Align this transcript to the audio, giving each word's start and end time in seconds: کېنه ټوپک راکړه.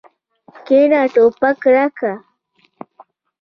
کېنه 0.65 1.01
ټوپک 1.13 1.59
راکړه. 1.73 2.13